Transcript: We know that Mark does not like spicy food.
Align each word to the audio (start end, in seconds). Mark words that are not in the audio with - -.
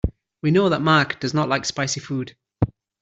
We 0.41 0.49
know 0.49 0.67
that 0.69 0.81
Mark 0.81 1.19
does 1.19 1.35
not 1.35 1.47
like 1.47 1.63
spicy 1.63 1.99
food. 1.99 2.35